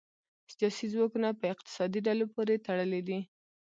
[0.53, 3.19] سیاسي ځواکونه په اقتصادي ډلو پورې تړلي دي